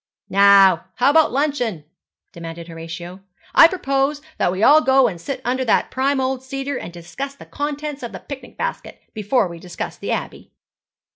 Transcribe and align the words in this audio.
'Now, 0.29 0.85
how 0.95 1.11
about 1.11 1.31
luncheon?' 1.31 1.83
demanded 2.31 2.67
Horatio. 2.67 3.19
'I 3.53 3.67
propose 3.67 4.19
that 4.39 4.51
we 4.51 4.63
all 4.63 4.81
go 4.81 5.07
and 5.07 5.21
sit 5.21 5.41
under 5.45 5.63
that 5.65 5.91
prime 5.91 6.19
old 6.19 6.41
cedar 6.41 6.75
and 6.79 6.91
discuss 6.91 7.35
the 7.35 7.45
contents 7.45 8.01
of 8.01 8.11
the 8.11 8.17
picnic 8.19 8.57
basket 8.57 8.99
before 9.13 9.47
we 9.47 9.59
discuss 9.59 9.97
the 9.97 10.09
Abbey.' 10.11 10.51